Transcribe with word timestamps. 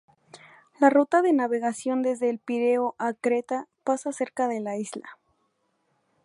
La 0.79 0.89
ruta 0.89 1.21
de 1.21 1.31
navegación 1.31 2.01
desde 2.01 2.31
El 2.31 2.39
Pireo 2.39 2.95
a 2.97 3.13
Creta 3.13 3.67
pasa 3.83 4.11
cerca 4.11 4.47
de 4.47 4.59
la 4.59 4.75
isla. 4.75 5.19